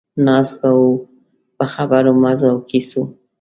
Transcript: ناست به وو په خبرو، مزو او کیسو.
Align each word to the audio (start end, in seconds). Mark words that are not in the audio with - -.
ناست 0.25 0.53
به 0.61 0.69
وو 0.77 0.91
په 1.57 1.65
خبرو، 1.73 2.11
مزو 2.23 2.47
او 2.53 2.57
کیسو. 2.69 3.01